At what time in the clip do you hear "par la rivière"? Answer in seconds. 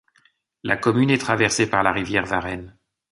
1.69-2.25